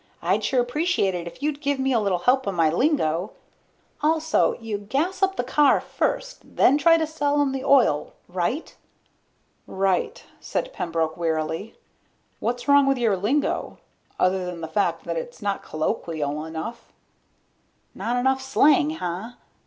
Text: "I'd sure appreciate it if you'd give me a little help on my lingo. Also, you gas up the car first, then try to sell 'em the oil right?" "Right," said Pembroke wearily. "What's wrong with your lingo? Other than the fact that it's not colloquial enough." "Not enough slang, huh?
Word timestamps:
"I'd 0.23 0.43
sure 0.43 0.59
appreciate 0.59 1.13
it 1.13 1.27
if 1.27 1.43
you'd 1.43 1.61
give 1.61 1.77
me 1.77 1.93
a 1.93 1.99
little 1.99 2.17
help 2.17 2.47
on 2.47 2.55
my 2.55 2.71
lingo. 2.71 3.33
Also, 4.01 4.53
you 4.59 4.79
gas 4.79 5.21
up 5.21 5.35
the 5.35 5.43
car 5.43 5.79
first, 5.79 6.39
then 6.55 6.79
try 6.79 6.97
to 6.97 7.05
sell 7.05 7.39
'em 7.39 7.51
the 7.51 7.63
oil 7.63 8.13
right?" 8.27 8.75
"Right," 9.67 10.23
said 10.39 10.73
Pembroke 10.73 11.17
wearily. 11.17 11.75
"What's 12.39 12.67
wrong 12.67 12.87
with 12.87 12.97
your 12.97 13.15
lingo? 13.15 13.77
Other 14.19 14.43
than 14.43 14.61
the 14.61 14.67
fact 14.67 15.03
that 15.03 15.17
it's 15.17 15.39
not 15.39 15.61
colloquial 15.61 16.45
enough." 16.45 16.91
"Not 17.93 18.17
enough 18.17 18.41
slang, 18.41 18.89
huh? 18.89 19.33